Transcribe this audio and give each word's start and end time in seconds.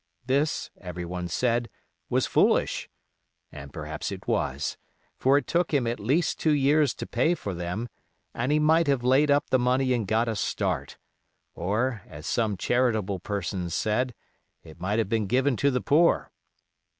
This, 0.25 0.71
everyone 0.81 1.27
said, 1.27 1.69
was 2.09 2.25
foolish, 2.25 2.89
and 3.51 3.71
perhaps 3.71 4.11
it 4.11 4.27
was, 4.27 4.75
for 5.19 5.37
it 5.37 5.45
took 5.45 5.71
him 5.71 5.85
at 5.85 5.99
least 5.99 6.39
two 6.39 6.53
years 6.53 6.95
to 6.95 7.05
pay 7.05 7.35
for 7.35 7.53
them, 7.53 7.87
and 8.33 8.51
he 8.51 8.57
might 8.57 8.87
have 8.87 9.03
laid 9.03 9.29
up 9.29 9.51
the 9.51 9.59
money 9.59 9.93
and 9.93 10.07
got 10.07 10.27
a 10.27 10.35
start, 10.35 10.97
or, 11.53 12.01
as 12.07 12.25
some 12.25 12.57
charitable 12.57 13.19
persons 13.19 13.75
said, 13.75 14.15
it 14.63 14.79
might 14.81 14.97
have 14.97 15.07
been 15.07 15.27
given 15.27 15.55
to 15.57 15.69
the 15.69 15.81
poor. 15.81 16.31